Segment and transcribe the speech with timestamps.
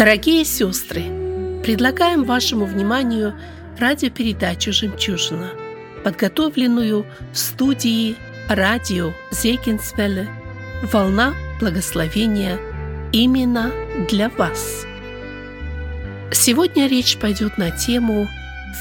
[0.00, 1.02] Дорогие сестры,
[1.62, 3.34] предлагаем вашему вниманию
[3.78, 5.50] радиопередачу «Жемчужина»,
[6.02, 8.16] подготовленную в студии
[8.48, 10.26] радио Зейкинсвелле
[10.90, 12.58] «Волна благословения»
[13.12, 13.70] именно
[14.08, 14.86] для вас.
[16.32, 18.26] Сегодня речь пойдет на тему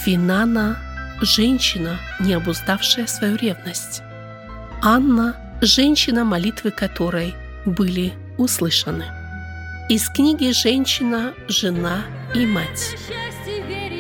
[0.05, 0.77] «Финана–
[1.21, 4.03] женщина, не обуздавшая свою ревность».
[4.81, 9.18] Анна– женщина, молитвы которой были услышаны.
[9.89, 12.03] Из книги «Женщина, жена
[12.35, 12.95] и мать».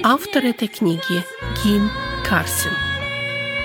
[0.03, 1.23] Автор этой книги
[1.63, 1.89] Гин
[2.23, 2.69] Карсин.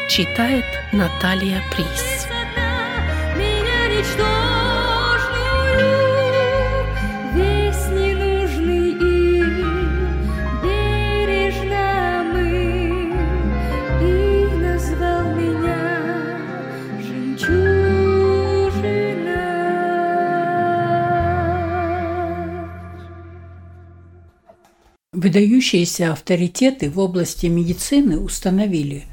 [0.08, 0.64] Читает
[0.94, 2.26] Наталья Прис.
[3.36, 4.53] Меня ничтожную,
[25.24, 29.04] Выдающиеся авторитеты в области медицины установили,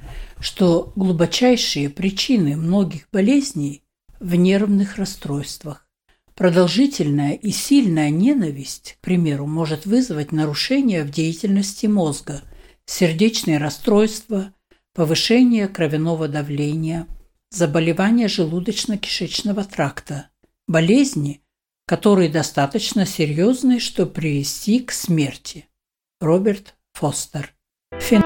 [0.42, 3.82] что глубочайшие причины многих болезней
[4.20, 5.88] в нервных расстройствах.
[6.36, 12.42] Продолжительная и сильная ненависть, к примеру, может вызвать нарушение в деятельности мозга,
[12.86, 14.54] сердечные расстройства,
[14.94, 17.08] повышение кровяного давления,
[17.52, 20.28] заболевания желудочно-кишечного тракта,
[20.68, 21.42] болезни,
[21.86, 25.68] которые достаточно серьезны, чтобы привести к смерти.
[26.22, 27.56] Роберт Фостер.
[27.94, 28.22] Фин-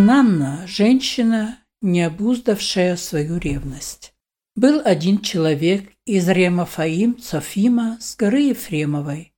[0.00, 4.12] Нанна– женщина, не обуздавшая свою ревность.
[4.56, 9.32] Был один человек из Ремафаим Цофима с горы Ефремовой.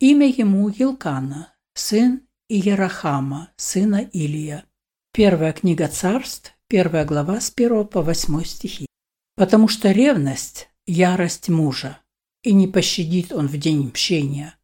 [0.00, 4.66] Имя ему Елкана, сын Иерахама, сына Илия.
[5.14, 8.86] Первая книга царств, первая глава с 1 по 8 стихи.
[9.34, 12.00] Потому что ревность– ярость мужа,
[12.42, 14.58] и не пощадит он в день мщения.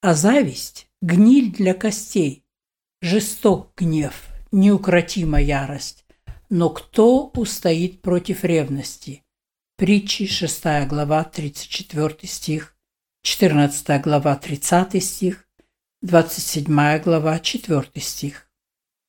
[0.00, 2.46] А зависть– гниль для костей,
[3.02, 6.06] жесток гнев, неукротима ярость.
[6.48, 9.22] Но кто устоит против ревности?
[9.76, 12.74] Притчи 6 глава 34 стих,
[13.22, 15.43] 14 глава 30 стих,
[16.04, 18.46] 27 глава 4 стих.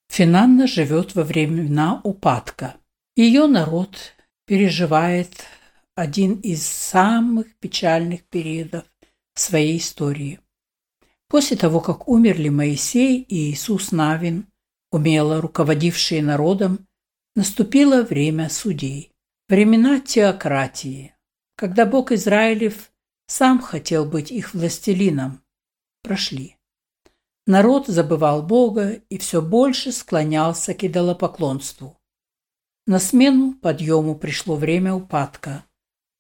[0.07, 2.78] Финанна живет во времена упадка.
[3.17, 4.13] Ее народ
[4.45, 5.44] переживает
[5.94, 8.85] один из самых печальных периодов
[9.34, 10.39] своей истории.
[11.28, 14.47] После того, как умерли Моисей и Иисус Навин,
[14.89, 16.88] умело руководившие народом,
[17.35, 19.11] наступило время судей.
[19.50, 21.14] Времена теократии,
[21.58, 22.90] когда Бог Израилев
[23.28, 25.41] сам хотел быть их властелином,
[26.02, 26.55] прошли.
[27.47, 32.00] Народ забывал Бога и все больше склонялся к идолопоклонству.
[32.88, 35.64] На смену подъему пришло время упадка,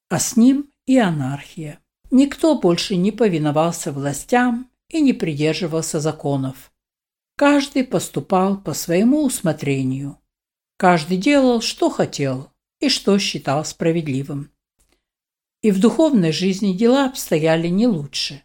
[0.09, 1.79] а с ним и анархия.
[2.11, 6.71] Никто больше не повиновался властям и не придерживался законов.
[7.37, 10.19] Каждый поступал по своему усмотрению.
[10.77, 14.51] Каждый делал, что хотел и что считал справедливым.
[15.61, 18.44] И в духовной жизни дела обстояли не лучше.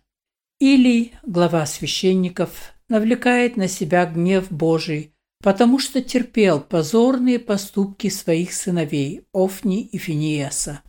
[0.61, 9.23] Или глава священников навлекает на себя гнев Божий, потому что терпел позорные поступки своих сыновей
[9.33, 10.83] Офни и Финиеса.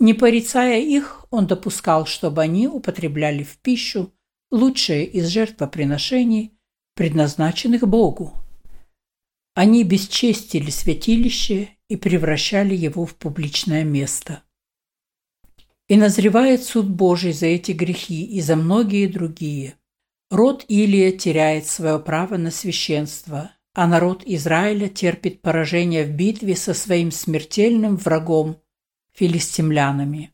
[0.00, 4.12] Не порицая их, он допускал, чтобы они употребляли в пищу
[4.50, 6.58] лучшее из жертвоприношений,
[6.96, 8.34] предназначенных Богу.
[9.54, 14.42] Они бесчестили святилище и превращали его в публичное место.
[15.88, 19.74] И назревает суд Божий за эти грехи и за многие другие.
[20.30, 26.74] Род Илия теряет свое право на священство, а народ Израиля терпит поражение в битве со
[26.74, 28.60] своим смертельным врагом–
[29.12, 30.32] филистимлянами.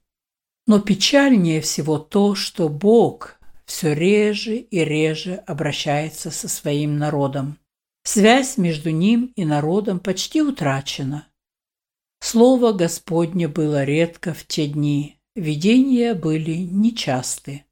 [0.66, 7.58] Но печальнее всего то, что Бог все реже и реже обращается со своим народом.
[8.02, 11.26] Связь между ним и народом почти утрачена.
[12.20, 17.64] Слово Господне было редко в те дни, видения были нечасты.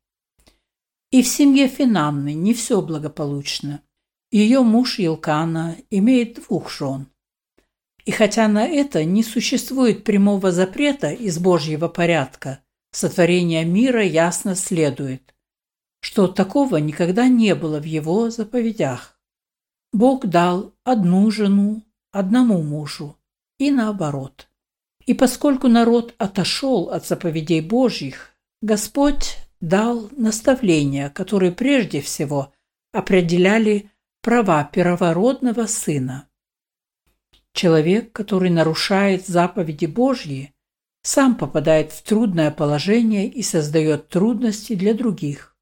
[1.10, 3.82] И в семье Финанны не все благополучно.
[4.30, 7.06] Ее муж Елкана имеет двух жен.
[8.04, 12.60] И хотя на это не существует прямого запрета из Божьего порядка,
[12.90, 15.34] сотворения мира ясно следует,
[16.00, 19.18] что такого никогда не было в его заповедях.
[19.92, 21.82] Бог дал одну жену
[22.12, 23.16] одному мужу
[23.58, 24.47] и наоборот.
[25.08, 32.52] И поскольку народ отошел от заповедей Божьих, Господь дал наставления, которые прежде всего
[32.92, 33.90] определяли
[34.20, 36.28] права первородного сына.
[37.54, 40.52] Человек, который нарушает заповеди Божьи,
[41.00, 45.56] сам попадает в трудное положение и создает трудности для других.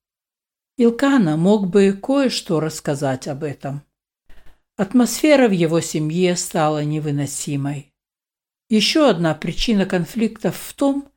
[0.76, 3.82] Илкана мог бы кое-что рассказать об этом.
[4.76, 7.92] Атмосфера в его семье стала невыносимой.
[8.68, 11.08] Еще одна причина конфликтов в том,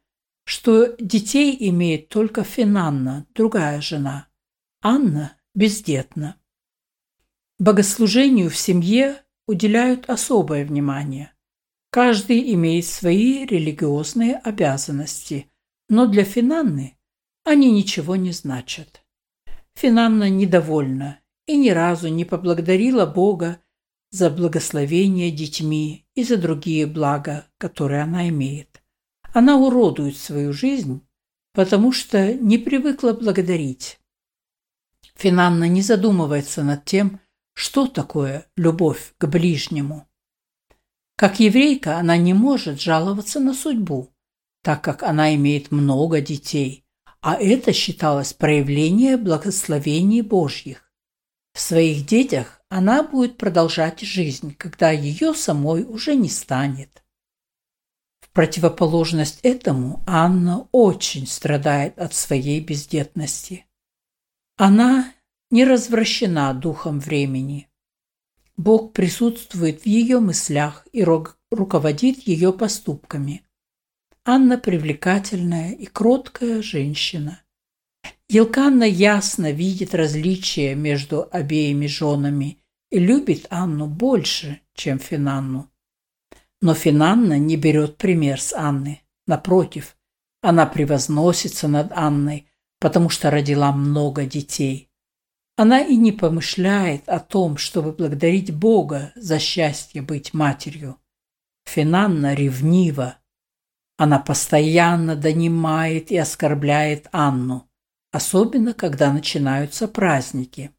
[0.43, 4.27] что детей имеет только Финанна, другая жена.
[4.81, 6.35] Анна бездетна.
[7.57, 11.33] Богослужению в семье уделяют особое внимание.
[11.91, 15.51] Каждый имеет свои религиозные обязанности,
[15.89, 16.97] но для Финанны
[17.43, 19.03] они ничего не значат.
[19.73, 23.59] Финанна недовольна и ни разу не поблагодарила Бога
[24.11, 28.83] за благословение детьми и за другие блага, которые она имеет.
[29.33, 31.01] Она уродует свою жизнь,
[31.53, 33.99] потому что не привыкла благодарить.
[35.15, 37.21] Финанна не задумывается над тем,
[37.53, 40.07] что такое любовь к ближнему.
[41.15, 44.09] Как еврейка она не может жаловаться на судьбу,
[44.61, 46.83] так как она имеет много детей,
[47.21, 50.88] а это считалось проявление благословений Божьих.
[51.53, 57.03] В своих детях она будет продолжать жизнь, когда ее самой уже не станет.
[58.19, 63.65] В противоположность этому Анна очень страдает от своей бездетности.
[64.55, 65.11] Она
[65.49, 67.67] не развращена духом времени.
[68.55, 73.43] Бог присутствует в ее мыслях и руководит ее поступками.
[74.25, 77.41] Анна привлекательная и кроткая женщина.
[78.31, 82.59] Елканна ясно видит различия между обеими женами
[82.91, 85.71] и любит Анну больше, чем Финанну.
[86.61, 89.01] Но Финанна не берет пример с Анны.
[89.25, 89.97] Напротив,
[90.41, 92.47] она превозносится над Анной,
[92.79, 94.89] потому что родила много детей.
[95.57, 100.97] Она и не помышляет о том, чтобы благодарить Бога за счастье быть матерью.
[101.65, 103.17] Финанна ревнива.
[103.97, 107.68] Она постоянно донимает и оскорбляет Анну,
[108.11, 110.71] особенно когда начинаются праздники.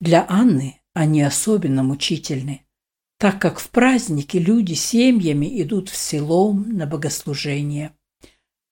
[0.00, 2.66] Для Анны они особенно мучительны,
[3.18, 7.94] так как в праздники люди семьями идут в село на богослужение.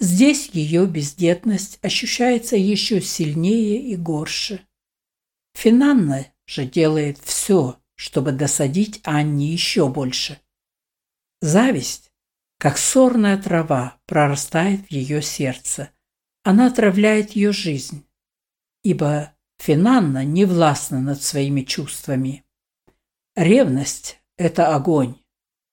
[0.00, 4.61] Здесь ее бездетность ощущается еще сильнее и горше.
[5.55, 10.40] Финанна же делает все, чтобы досадить Анне еще больше.
[11.40, 12.12] Зависть,
[12.59, 15.90] как сорная трава, прорастает в ее сердце.
[16.42, 18.04] Она отравляет ее жизнь,
[18.83, 22.45] ибо Финанна не властна над своими чувствами.
[23.35, 25.16] Ревность– это огонь,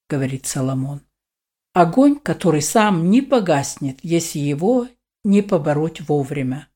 [0.10, 1.02] говорит Соломон.
[1.74, 4.88] Огонь, который сам не погаснет, если его
[5.24, 6.70] не побороть вовремя.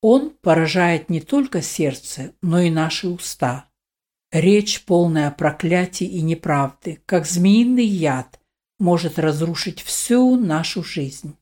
[0.00, 3.70] Он поражает не только сердце, но и наши уста.
[4.30, 8.40] Речь, полная проклятий и неправды, как змеиный яд,
[8.78, 11.36] может разрушить всю нашу жизнь.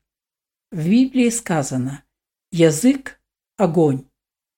[0.73, 2.03] В Библии сказано
[2.51, 3.21] «Язык–
[3.59, 4.07] огонь,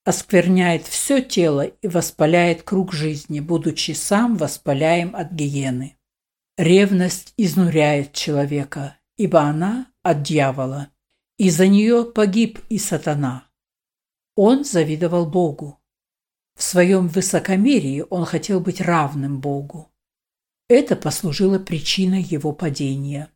[0.05, 5.99] оскверняет все тело и воспаляет круг жизни, будучи сам воспаляем от гиены».
[6.57, 10.89] Ревность изнуряет человека, ибо она от дьявола.
[11.37, 13.49] Из-за нее погиб и сатана.
[14.37, 15.81] Он завидовал Богу.
[16.55, 19.91] В своем высокомерии он хотел быть равным Богу.
[20.69, 23.34] Это послужило причиной его падения.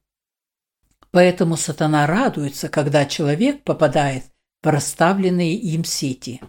[1.18, 4.22] Поэтому сатана радуется, когда человек попадает
[4.62, 6.40] в расставленные им сети.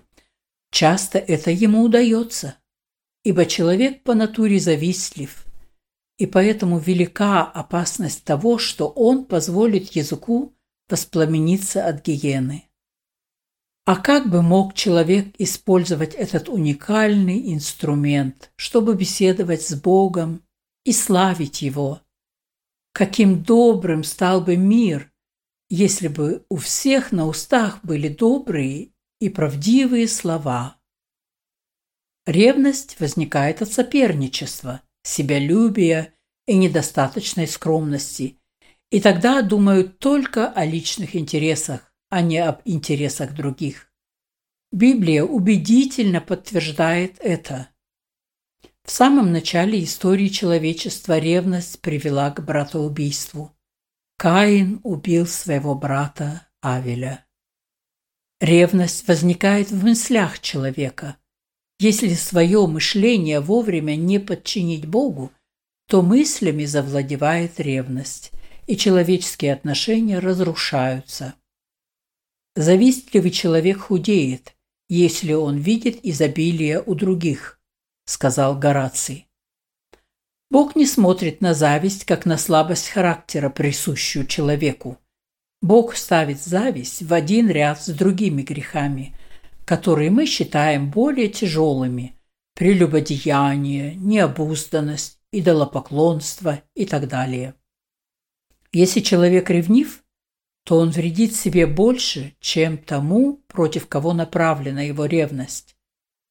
[0.70, 2.54] Часто это ему удается.
[3.24, 5.48] ибо человек по натуре завистлив,
[6.20, 10.54] и поэтому велика опасность того, что он позволит языку
[10.88, 12.66] воспламениться от гиены.
[13.86, 20.44] А как бы мог человек использовать этот уникальный инструмент, чтобы беседовать с Богом
[20.84, 22.02] и славить Его?
[22.92, 25.12] Каким добрым стал бы мир,
[25.70, 30.78] если бы у всех на устах были добрые и правдивые слова.
[32.26, 36.14] Ревность возникает от соперничества, себялюбия
[36.48, 38.38] и недостаточной скромности,
[38.92, 43.92] и тогда думают только о личных интересах, а не об интересах других.
[44.72, 47.70] Библия убедительно подтверждает это.
[48.90, 53.56] В самом начале истории человечества ревность привела к братоубийству.
[54.18, 57.24] Каин убил своего брата Авеля.
[58.42, 61.18] Ревность возникает в мыслях человека.
[61.78, 65.32] Если свое мышление вовремя не подчинить Богу,
[65.88, 68.32] то мыслями завладевает ревность,
[68.66, 71.36] и человеческие отношения разрушаются.
[72.56, 74.56] Завистливый человек худеет,
[74.88, 77.59] если он видит изобилие у других,
[78.10, 79.28] сказал Гораций.
[80.50, 84.98] Бог не смотрит на зависть, как на слабость характера, присущую человеку.
[85.62, 89.16] Бог ставит зависть в один ряд с другими грехами,
[89.64, 92.16] которые мы считаем более тяжелыми–
[92.56, 97.54] прелюбодеяние, необузданность, идолопоклонство и так далее.
[98.72, 100.04] Если человек ревнив,
[100.64, 105.76] то он вредит себе больше, чем тому, против кого направлена его ревность.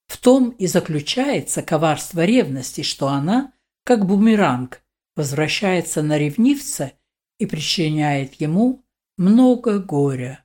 [0.09, 3.53] В том и заключается коварство ревности, что она,
[3.85, 4.83] как бумеранг,
[5.17, 6.93] возвращается на ревнивца
[7.39, 8.85] и причиняет ему
[9.17, 10.45] много горя.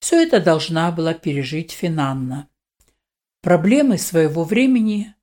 [0.00, 2.48] Все это должна была пережить Финанна.
[3.40, 5.14] Проблемы своего времени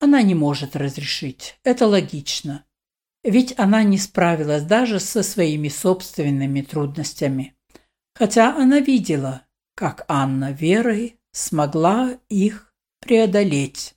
[0.00, 1.58] она не может разрешить.
[1.62, 2.66] Это логично
[3.26, 7.56] ведь она не справилась даже со своими собственными трудностями.
[8.14, 9.42] Хотя она видела,
[9.74, 12.65] как Анна верой смогла их
[13.06, 13.94] преодолеть.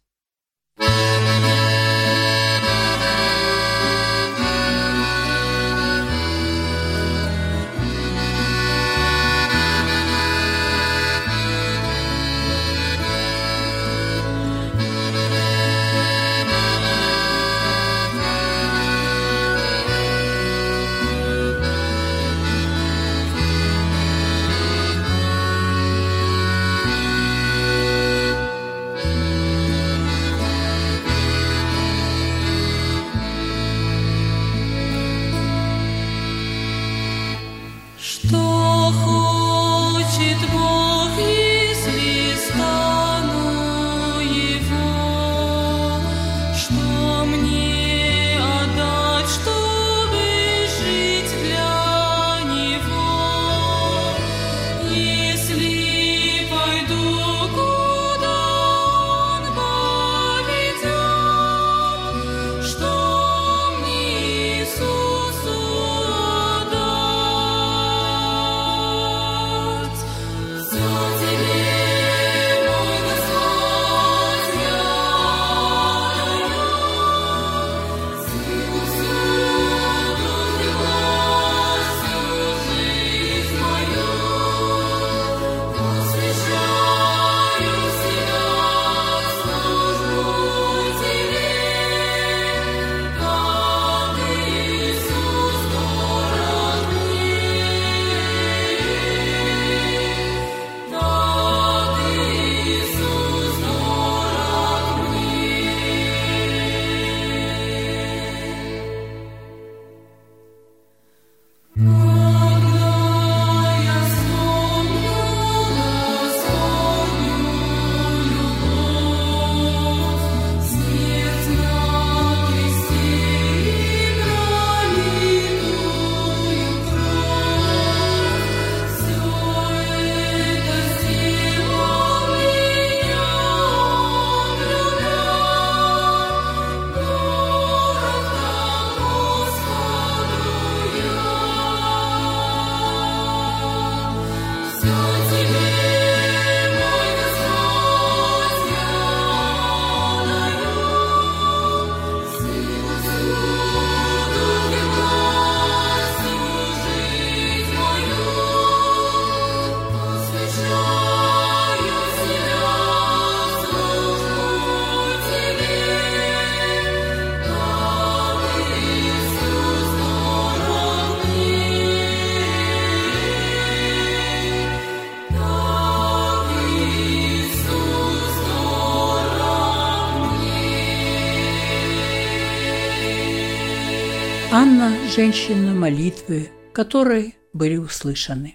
[184.70, 188.54] Анна– женщина молитвы, которой были услышаны.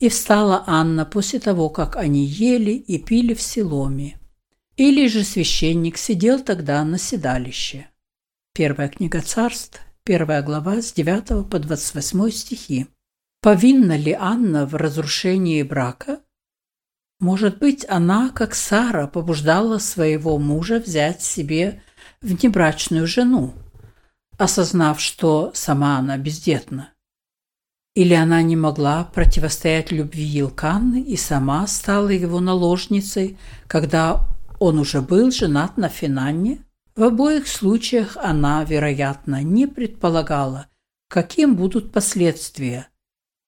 [0.00, 4.18] И встала Анна после того, как они ели и пили в Селоме.
[4.76, 7.86] Или же священник сидел тогда на седалище.
[8.52, 12.88] Первая книга царств, первая глава с 9 по 28 стихи.
[13.40, 16.18] Повинна ли Анна в разрушении брака?
[17.20, 21.80] Может быть, она, как Сара, побуждала своего мужа взять себе
[22.22, 23.54] внебрачную жену,
[24.38, 26.90] осознав, что сама она бездетна.
[27.94, 33.38] Или она не могла противостоять любви Елканны и сама стала его наложницей,
[33.68, 34.26] когда
[34.58, 36.64] он уже был женат на Финанне?
[36.96, 40.66] В обоих случаях она, вероятно, не предполагала,
[41.08, 42.88] каким будут последствия,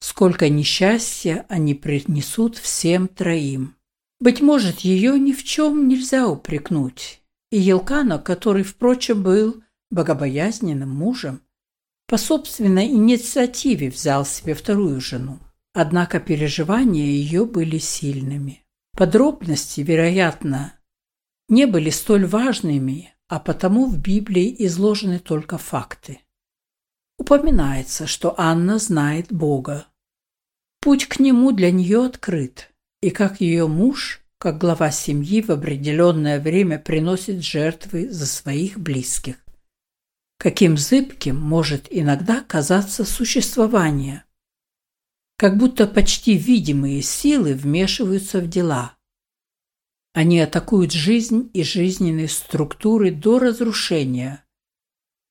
[0.01, 3.77] сколько несчастья они принесут всем троим.
[4.21, 7.21] Быть может, ее ни в чем нельзя упрекнуть.
[7.51, 11.43] И Елкана, который, впрочем, был богобоязненным мужем,
[12.07, 15.41] по собственной инициативе взял себе вторую жену.
[15.75, 18.65] Однако переживания ее были сильными.
[18.93, 20.73] Подробности, вероятно,
[21.49, 26.21] не были столь важными, а потому в Библии изложены только факты.
[27.19, 29.87] Упоминается, что Анна знает Бога.
[30.81, 32.71] Путь к Нему для нее открыт,
[33.03, 39.46] и как ее муж, как глава семьи в определенное время приносит жертвы за своих близких
[40.39, 44.25] каким зыбким может иногда казаться существование.
[45.37, 48.97] Как будто почти видимые силы вмешиваются в дела.
[50.15, 54.45] Они атакуют жизнь и жизненные структуры до разрушения,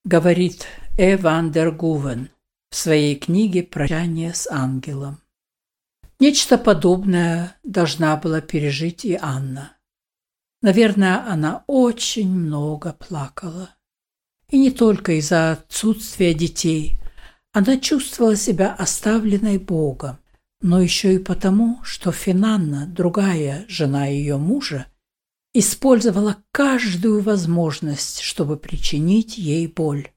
[0.03, 2.29] говорит Эван Гувен
[2.69, 5.21] в своей книге «Прощание с ангелом».
[6.19, 9.77] Нечто подобное должна была пережить и Анна.
[10.61, 13.74] Наверное, она очень много плакала.
[14.49, 16.99] И не только из-за отсутствия детей.
[17.53, 20.17] Она чувствовала себя оставленной Богом,
[20.61, 24.87] но еще и потому, что Финанна, другая жена ее мужа,
[25.53, 30.09] использовала каждую возможность, чтобы причинить ей боль.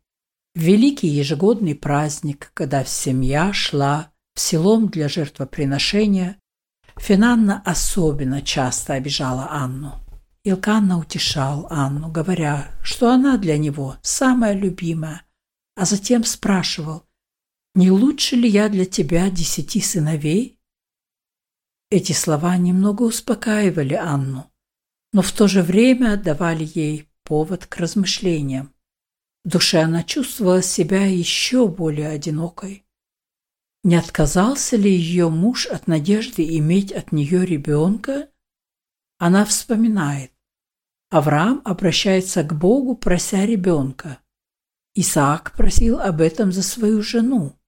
[0.55, 6.41] великий ежегодный праздник, когда семья шла в селом для жертвоприношения,
[6.97, 10.08] Финанна особенно часто обижала Анну.
[10.45, 15.23] Илканна утешал Анну, говоря, что она для него самая любимая,
[15.75, 17.05] а затем спрашивал,
[17.75, 20.59] «Не лучше ли я для тебя десяти сыновей?»
[21.91, 24.51] Эти слова немного успокаивали Анну,
[25.13, 28.75] но в то же время давали ей повод к размышлениям.
[29.45, 32.85] В душе она чувствовала себя еще более одинокой.
[33.85, 38.29] Не отказался ли ее муж от надежды иметь от нее ребенка?
[39.19, 40.33] Она вспоминает.
[41.11, 44.21] Авраам обращается к Богу, прося ребенка.
[44.95, 47.59] Исаак просил об этом за свою жену.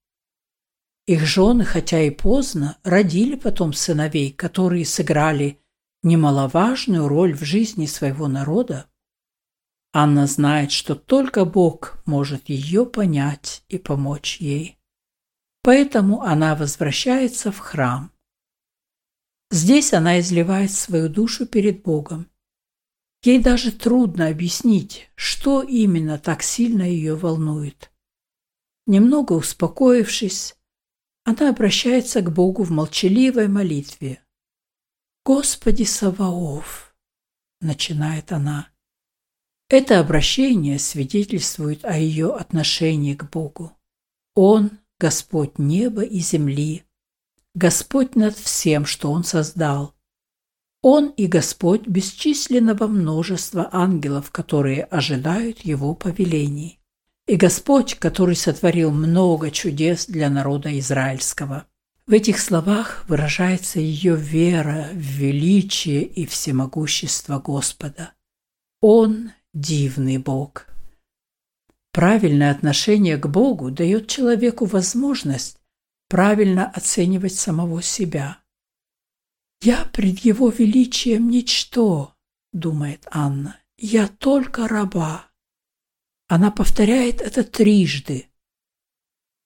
[1.07, 5.61] Их жены, хотя и поздно, родили потом сыновей, которые сыграли
[6.05, 8.87] немаловажную роль в жизни своего народа.
[9.93, 14.79] Анна знает, что только Бог может ее понять и помочь ей.
[15.63, 18.13] Поэтому она возвращается в храм.
[19.51, 22.31] Здесь она изливает свою душу перед Богом
[23.23, 27.93] Ей даже трудно объяснить, что именно так сильно ее волнует.
[28.87, 30.57] Немного успокоившись,
[31.25, 34.23] она обращается к Богу в молчаливой молитве.
[35.25, 36.97] «Господи Саваоф!»–
[37.61, 38.71] начинает она.
[39.69, 43.77] Это обращение свидетельствует о ее отношении к Богу.
[44.35, 46.85] Он– Господь неба и земли,
[47.55, 49.95] Господь над всем, что Он создал–
[50.83, 56.81] он и Господь бесчисленного множества ангелов, которые ожидают Его повелений.
[57.27, 61.67] И Господь, который сотворил много чудес для народа израильского.
[62.07, 68.15] В этих словах выражается ее вера в величие и всемогущество Господа.
[68.81, 70.67] Он– дивный Бог.
[71.93, 75.60] Правильное отношение к Богу дает человеку возможность
[76.11, 78.37] правильно оценивать самого себя–
[79.63, 82.15] «Я пред его величием ничто»,—
[82.53, 83.61] думает Анна.
[83.77, 85.27] «Я только раба».
[86.29, 88.31] Она повторяет это трижды.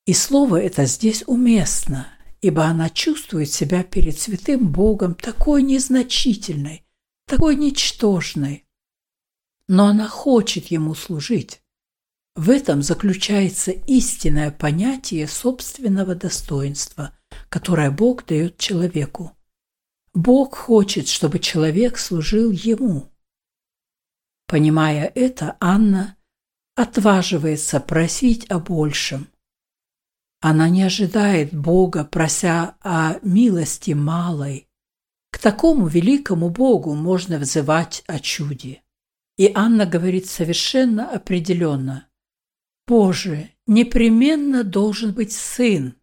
[0.07, 2.07] И слово это здесь уместно,
[2.43, 6.87] ибо она чувствует себя перед святым Богом такой незначительной,
[7.27, 8.69] такой ничтожной.
[9.67, 11.63] Но она хочет ему служить.
[12.37, 17.17] В этом заключается истинное понятие собственного достоинства,
[17.49, 19.37] которое Бог дает человеку.
[20.15, 23.13] Бог хочет, чтобы человек служил Ему.
[24.47, 26.17] Понимая это, Анна
[26.75, 29.29] отваживается просить о большем.
[30.41, 34.69] Она не ожидает Бога, прося о милости малой.
[35.31, 38.83] К такому великому Богу можно взывать о чуде.
[39.37, 42.09] И Анна говорит совершенно определенно.
[42.87, 45.95] «Боже, непременно должен быть сын».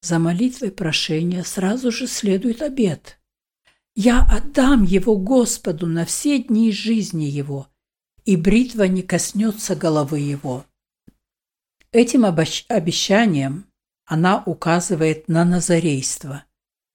[0.00, 3.18] За молитвой прошения сразу же следует обет.
[3.94, 7.68] «Я отдам его Господу на все дни жизни его,
[8.24, 10.64] и бритва не коснется головы его».
[11.92, 13.66] Этим обещанием
[14.06, 16.44] она указывает на назарейство.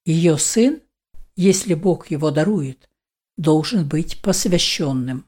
[0.04, 0.82] Ее сын,
[1.36, 2.90] если Бог его дарует,
[3.36, 5.24] должен быть посвященным,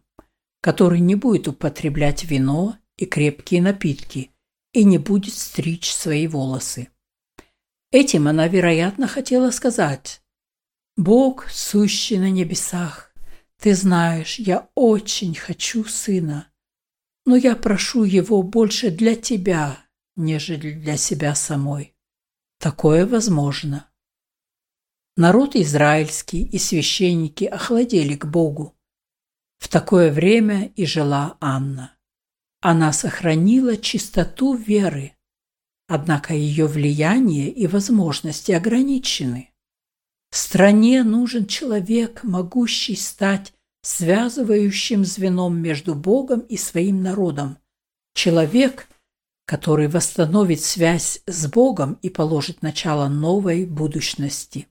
[0.61, 4.31] который не будет употреблять вино и крепкие напитки
[4.73, 6.89] и не будет стричь свои волосы.
[7.91, 10.23] Этим она, вероятно, хотела сказать
[10.97, 13.13] «Бог, сущий на небесах,
[13.63, 16.49] ты знаешь, я очень хочу сына,
[17.25, 19.79] но я прошу его больше для тебя,
[20.17, 21.95] нежели для себя самой.
[22.59, 23.89] Такое возможно.
[25.17, 28.77] Народ израильский и священники охладели к Богу.
[29.59, 31.97] В такое время и жила Анна.
[32.63, 35.17] Она сохранила чистоту веры,
[35.89, 39.51] однако ее влияние и возможности ограничены.
[40.31, 47.59] Стране нужен человек, могущий стать связывающим звеном между Богом и своим народом.
[48.15, 48.87] Человек,
[49.45, 54.69] который восстановит связь с Богом и положит начало новой будущности.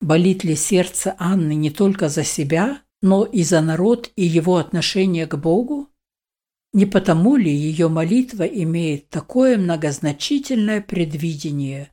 [0.00, 5.26] Болит ли сердце Анны не только за себя, но и за народ и его отношение
[5.26, 5.88] к Богу?
[6.74, 11.88] Не потому ли ее молитва имеет такое многозначительное предвидение?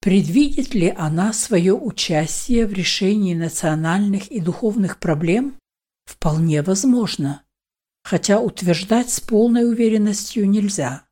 [0.00, 5.58] Предвидит ли она свое участие в решении национальных и духовных проблем?
[6.04, 7.42] Вполне возможно,
[8.04, 11.02] хотя утверждать с полной уверенностью нельзя.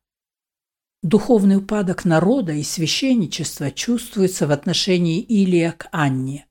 [1.03, 6.47] Духовный упадок народа и священничества чувствуется в отношении Илия к Анне,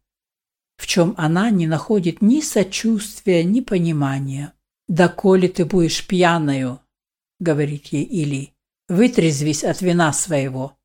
[0.76, 4.52] в чем она не находит ни сочувствия, ни понимания.
[4.88, 6.80] «Да коли ты будешь пьяною»,—
[7.40, 8.54] говорит ей Или,—
[8.88, 10.78] «вытрезвись от вина своего».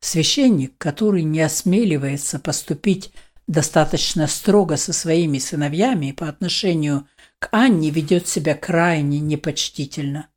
[0.00, 3.12] Священник, который не осмеливается поступить
[3.48, 7.08] достаточно строго со своими сыновьями по отношению
[7.40, 10.28] к Анне, ведет себя крайне непочтительно.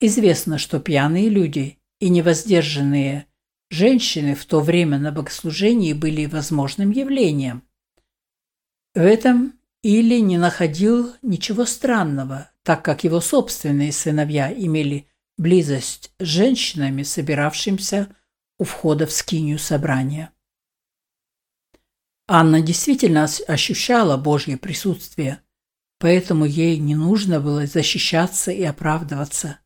[0.00, 3.26] Известно, что пьяные люди и невоздержанные
[3.70, 7.62] женщины в то время на богослужении были возможным явлением.
[8.94, 16.24] В этом Или не находил ничего странного, так как его собственные сыновья имели близость с
[16.24, 18.08] женщинами, собиравшимся
[18.58, 20.32] у входа в скинию собрания.
[22.26, 25.42] Анна действительно ощущала Божье присутствие,
[25.98, 29.58] поэтому ей не нужно было защищаться и оправдываться.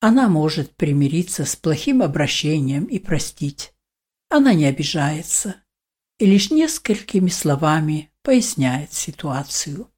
[0.00, 3.74] Она может примириться с плохим обращением и простить.
[4.28, 5.54] Она не обижается
[6.18, 9.90] и лишь несколькими словами поясняет ситуацию.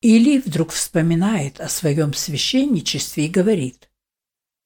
[0.00, 3.90] Или вдруг вспоминает о своем священничестве и говорит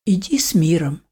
[0.04, 1.02] «Иди с миром,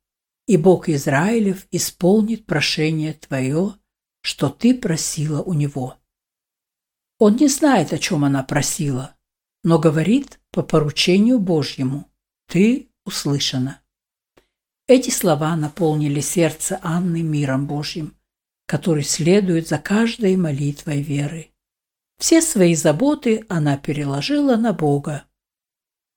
[0.46, 3.74] и Бог Израилев исполнит прошение твое,
[4.22, 5.96] что ты просила у него».
[7.18, 9.16] Он не знает, о чем она просила,
[9.64, 12.10] но говорит по поручению Божьему
[12.46, 13.80] «Ты услышано.
[14.86, 18.17] Эти слова наполнили сердце Анны миром Божьим,
[18.68, 21.50] который следует за каждой молитвой веры.
[22.18, 25.24] Все свои заботы она переложила на Бога.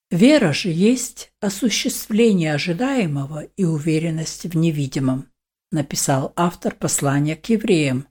[0.10, 5.32] Вера же есть осуществление ожидаемого и уверенность в невидимом,
[5.72, 8.08] написал автор послания к евреям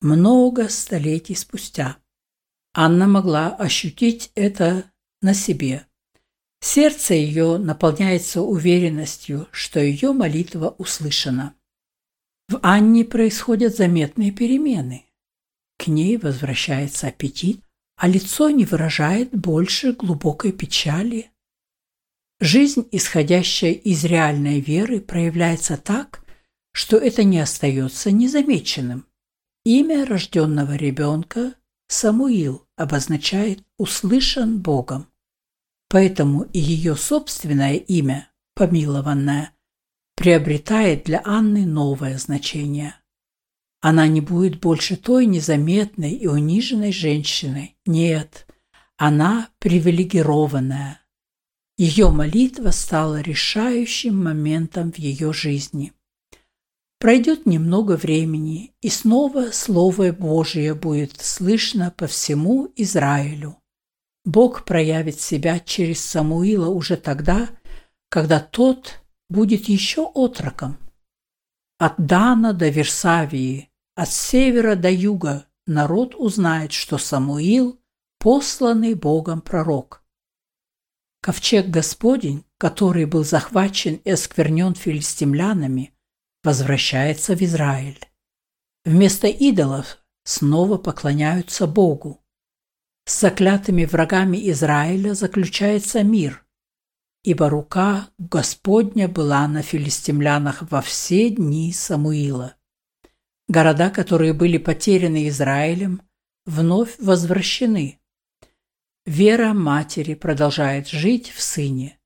[0.00, 1.98] много столетий спустя.
[2.74, 4.84] Анна могла ощутить это
[5.20, 5.86] на себе–
[6.64, 11.56] Сердце ее наполняется уверенностью, что ее молитва услышана.
[12.48, 15.06] В Анне происходят заметные перемены.
[15.78, 17.62] К ней возвращается аппетит,
[17.96, 21.30] а лицо не выражает больше глубокой печали.
[22.40, 26.24] Жизнь, исходящая из реальной веры, проявляется так,
[26.72, 29.06] что это не остается незамеченным.
[29.64, 31.54] Имя рожденного ребенка
[31.86, 35.06] Самуил обозначает «услышан Богом».
[35.88, 39.51] Поэтому и ее собственное имя, помилованное,
[40.22, 42.94] приобретает для Анны новое значение.
[43.80, 47.76] Она не будет больше той незаметной и униженной женщиной.
[47.86, 48.46] Нет,
[48.96, 51.00] она привилегированная.
[51.76, 55.92] Ее молитва стала решающим моментом в ее жизни.
[57.00, 63.56] Пройдет немного времени, и снова Слово Божие будет слышно по всему Израилю.
[64.24, 67.48] Бог проявит себя через Самуила уже тогда,
[68.08, 69.01] когда тот
[69.32, 70.78] будет еще отроком.
[71.78, 77.80] От Дана до Версавии, от севера до юга народ узнает, что Самуил–
[78.18, 80.04] посланный Богом пророк.
[81.20, 85.92] Ковчег Господень, который был захвачен и осквернен филистимлянами,
[86.44, 88.00] возвращается в Израиль.
[88.84, 92.24] Вместо идолов снова поклоняются Богу.
[93.04, 96.41] С заклятыми врагами Израиля заключается мир,
[97.22, 102.56] ибо рука Господня была на филистимлянах во все дни Самуила.
[103.48, 106.02] Города, которые были потеряны Израилем,
[106.46, 108.00] вновь возвращены.
[109.04, 111.98] Вера матери продолжает жить в сыне.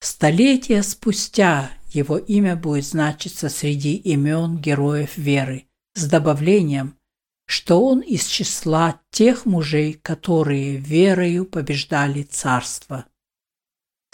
[0.00, 6.98] Столетия спустя его имя будет значиться среди имен героев веры с добавлением,
[7.46, 13.06] что он из числа тех мужей, которые верою побеждали царство.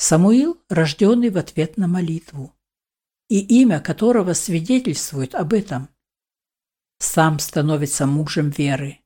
[0.03, 2.57] Самуил, рожденный в ответ на молитву,
[3.29, 5.91] и имя которого свидетельствует об этом.
[6.99, 9.01] Сам становится мужем веры.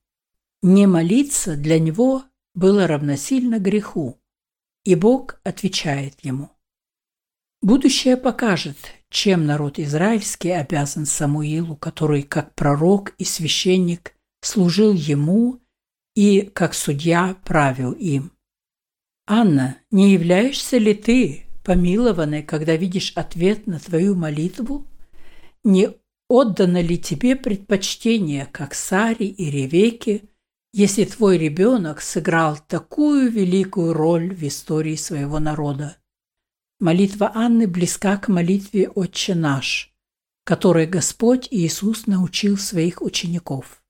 [0.61, 4.21] Не молиться для него было равносильно греху,
[4.85, 6.49] и Бог отвечает ему.
[7.61, 8.77] Будущее покажет,
[9.09, 15.59] чем народ израильский обязан Самуилу, который как пророк и священник служил ему
[16.15, 18.34] и как судья правил им.
[19.27, 24.87] Анна, не являешься ли ты помилованной, когда видишь ответ на твою молитву?
[25.63, 25.89] Не
[26.29, 30.29] отдано ли тебе предпочтение, как Саре и Ревеке,
[30.73, 35.97] если твой ребенок сыграл такую великую роль в истории своего народа?
[36.79, 39.91] Молитва Анны близка к молитве «Отче наш»,
[40.43, 43.81] которой Господь Иисус научил своих учеников.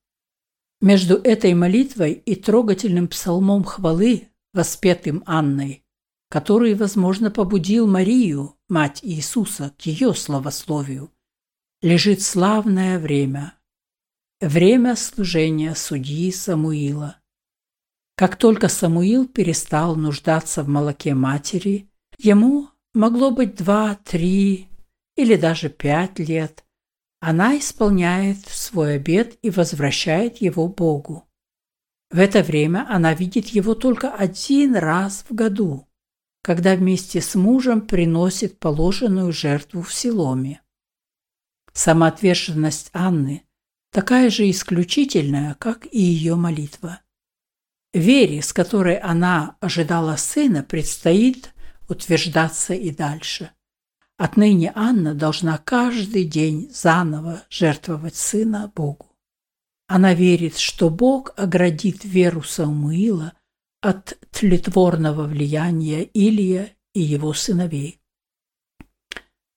[0.80, 5.84] Между этой молитвой и трогательным псалмом хвалы воспетым Анной,
[6.28, 11.12] который, возможно, побудил Марию, мать Иисуса, к ее словословию,
[11.82, 13.54] лежит славное время,
[14.40, 17.20] время служения судьи Самуила.
[18.16, 21.88] Как только Самуил перестал нуждаться в молоке матери,
[22.18, 24.68] ему могло быть два, три
[25.16, 26.64] или даже пять лет,
[27.20, 31.25] она исполняет свой обет и возвращает его Богу.
[32.10, 35.88] В это время она видит его только один раз в году,
[36.42, 40.60] когда вместе с мужем приносит положенную жертву в Силоме.
[41.72, 43.42] Самоотверженность Анны
[43.90, 47.00] такая же исключительная, как и ее молитва.
[47.92, 51.52] Вере, с которой она ожидала сына, предстоит
[51.88, 53.50] утверждаться и дальше.
[54.18, 59.15] Отныне Анна должна каждый день заново жертвовать сына Богу.
[59.88, 63.34] Она верит, что Бог оградит веру Самуила
[63.80, 68.00] от тлетворного влияния Илия и его сыновей.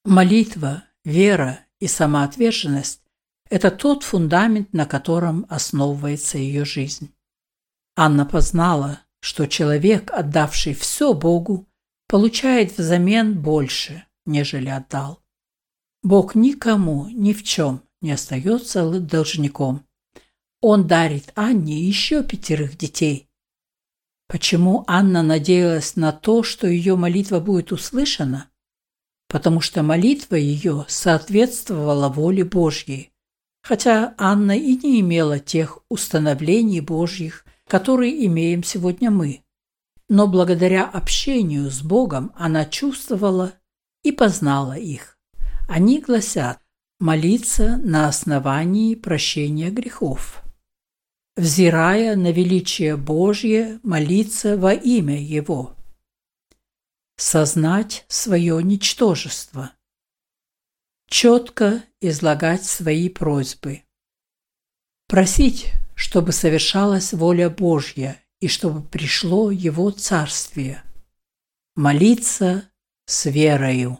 [0.05, 3.01] Молитва, вера и самоотверженность–
[3.49, 7.11] это тот фундамент, на котором основывается ее жизнь.
[7.95, 11.67] Анна познала, что человек, отдавший все Богу,
[12.07, 15.23] получает взамен больше, нежели отдал.
[16.03, 19.83] Бог никому ни в чем не остается должником–
[20.61, 23.27] он дарит Анне еще пятерых детей.
[24.27, 28.49] Почему Анна надеялась на то, что ее молитва будет услышана?
[29.27, 33.11] Потому что молитва ее соответствовала воле Божьей,
[33.61, 39.43] хотя Анна и не имела тех установлений Божьих, которые имеем сегодня мы.
[40.09, 43.53] Но благодаря общению с Богом она чувствовала
[44.03, 45.17] и познала их.
[45.67, 46.59] Они гласят
[46.99, 50.43] «молиться на основании прощения грехов»
[51.39, 55.75] взирая на величие Божье, молиться во имя Его.
[57.15, 59.71] Сознать свое ничтожество.
[61.07, 63.83] Четко излагать свои просьбы.
[65.07, 70.83] Просить, чтобы совершалась воля Божья и чтобы пришло Его Царствие.
[71.75, 72.69] Молиться
[73.05, 73.99] с верою.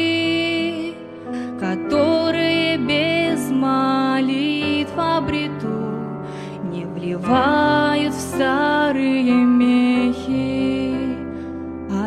[7.31, 10.95] не вливают в старые мехи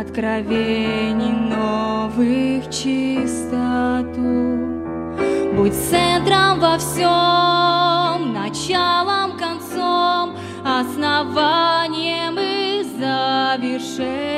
[0.00, 4.12] откровений новых чистоту.
[5.56, 14.28] Будь центром во всем, началом, концом, основанием и завершением.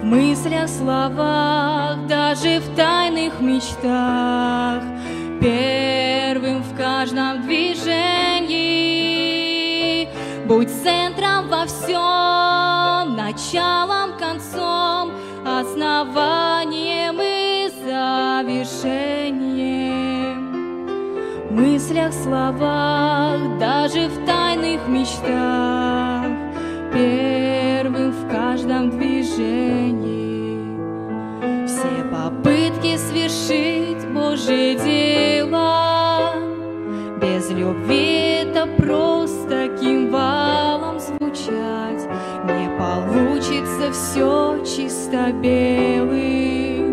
[0.00, 4.82] В мыслях, словах, даже в тайных мечтах,
[5.40, 8.15] первым в каждом движении.
[11.16, 15.12] Центром во всем, началом, концом,
[15.44, 19.16] основанием и завершением.
[21.48, 26.26] В мыслях, словах, даже в тайных мечтах,
[26.92, 30.56] первым в каждом движении.
[31.66, 36.34] Все попытки свершить Божье дело
[37.20, 40.55] без любви это просто кимвалом
[43.96, 46.86] все чисто белым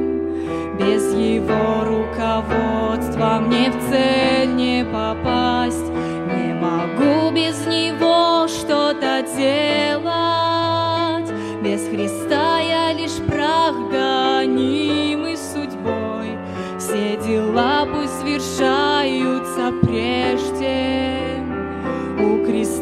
[0.80, 5.90] без его руководства мне в цель не попасть.
[6.34, 11.30] Не могу без него что-то делать.
[11.62, 12.60] Без Христа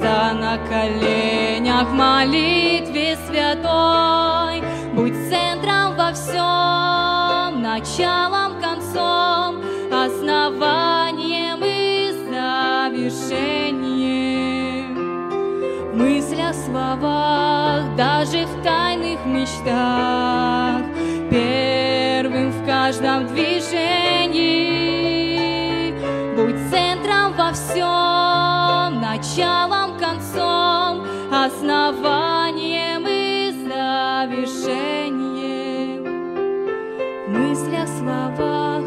[0.01, 4.63] У креста на коленях в молитве святой.
[4.93, 9.61] Будь центром во всем началом, концом,
[9.91, 13.61] основанием и завершением.
[15.91, 20.81] В мыслях, словах, даже в тайных мечтах,
[21.29, 24.71] первым в каждом движении.
[26.35, 29.80] Будь центром во всем, началом,
[30.31, 35.11] концом, основанием и завершением
[37.29, 38.83] мыслях, словах,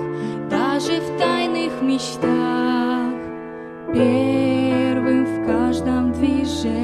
[0.51, 3.13] даже в тайных мечтах,
[3.93, 6.75] первым в каждом движении.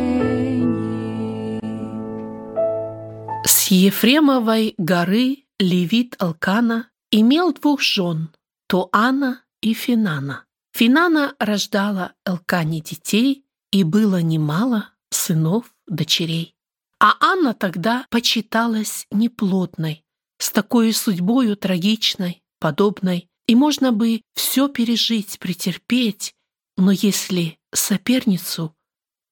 [3.45, 8.31] С Ефремовой горы левит Алкана имел двух жен,
[8.69, 10.45] Туана и Финана.
[10.73, 16.55] Финана рождала Элкане детей, и было немало сынов, дочерей.
[16.99, 20.05] А Анна тогда почиталась неплотной,
[20.39, 26.35] с такой судьбою трагичной, подобной, и можно бы все пережить, претерпеть,
[26.77, 28.77] но если соперницу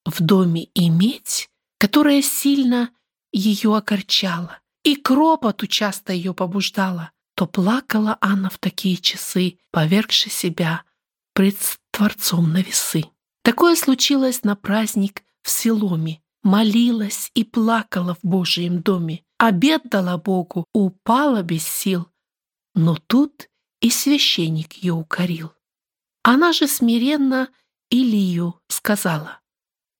[0.05, 2.91] в доме иметь, которая сильно
[3.31, 10.29] ее огорчала и к ропоту часто ее побуждала, то плакала Анна в такие часы, повергши
[10.29, 10.83] себя
[11.33, 11.55] пред
[11.91, 13.05] Творцом на весы.
[13.43, 16.21] Такое случилось на праздник в Селоме.
[16.41, 22.07] Молилась и плакала в Божьем доме, обед дала Богу, упала без сил.
[22.75, 23.49] Но тут
[23.81, 25.51] и священник ее укорил.
[26.23, 27.49] Она же смиренно
[27.89, 29.41] Илию сказала,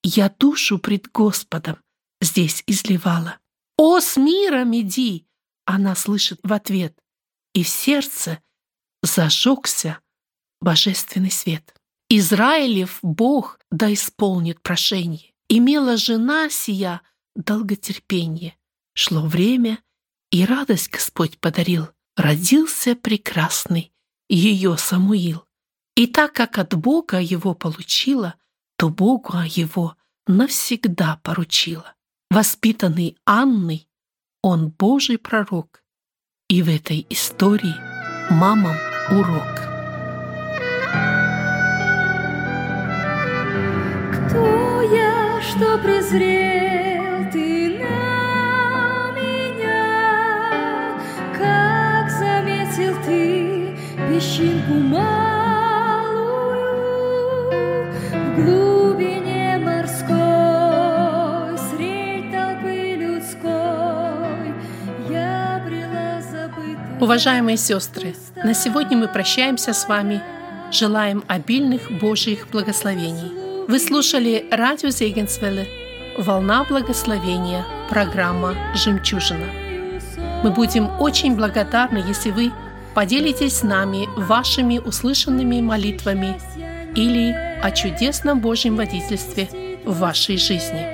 [0.04, 1.78] «Я душу пред Господом
[2.22, 3.40] здесь изливала».
[3.78, 5.26] «О, с миром иди!»
[5.66, 6.98] Она слышит в ответ,
[7.54, 8.42] и в сердце
[9.04, 10.00] зажегся
[10.60, 11.79] божественный свет.
[12.10, 15.34] Израилев Бог да исполнит прошение.
[15.48, 17.02] Имела жена сия
[17.36, 18.58] долготерпение.
[18.96, 19.80] Шло время,
[20.32, 21.88] и радость Господь подарил.
[22.18, 23.94] Родился прекрасный
[24.28, 25.46] ее Самуил.
[25.96, 28.36] И так как от Бога его получила,
[28.78, 29.96] то Богу его
[30.28, 31.96] навсегда поручила.
[32.30, 33.88] Воспитанный Анной,
[34.42, 35.84] он Божий пророк.
[36.48, 37.76] И в этой истории
[38.32, 38.78] мамам
[39.12, 39.69] урок.
[45.60, 46.80] Что презрел?
[54.20, 55.40] песчинку малую
[58.12, 60.10] в глубине морской,
[61.70, 64.54] средь толпы людской
[65.10, 67.00] я брела забытая.
[67.00, 70.22] Уважаемые сестры, на сегодня мы прощаемся с вами.
[70.72, 73.39] Желаем обильных Божьих благословений.
[73.70, 75.68] Вы слушали радио Зегенсвелле
[76.18, 79.46] «Волна благословения», программа «Жемчужина».
[80.44, 82.52] Мы будем очень благодарны, если вы–
[83.00, 86.40] Поделитесь с нами вашими услышанными молитвами
[86.96, 89.48] или о чудесном Божьем водительстве
[89.86, 90.86] в вашей жизни.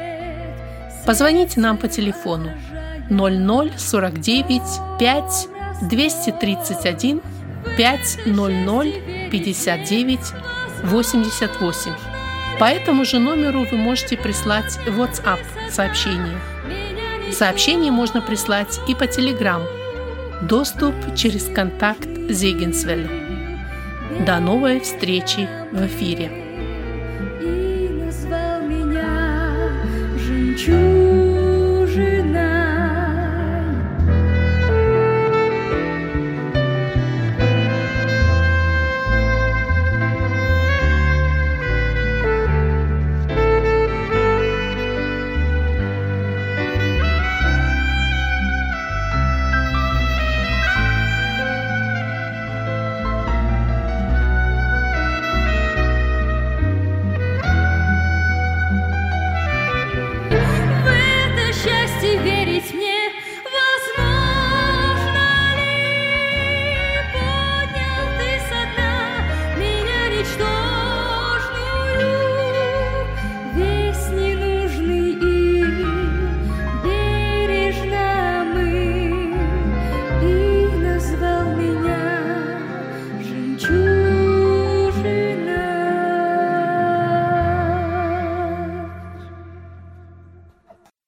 [1.06, 2.52] Позвоните нам по телефону
[3.10, 4.62] 0049
[5.00, 5.48] 5
[5.90, 7.22] 231
[7.78, 10.20] 500 59
[10.84, 12.15] 88.
[12.60, 15.40] По этому же номеру вы можете прислать WhatsApp
[15.70, 16.40] сообщение.
[17.34, 19.62] Сообщение можно прислать и по Telegram.
[20.42, 23.10] Доступ через контакт Зегенсвель.
[24.26, 26.45] До новой встречи в эфире.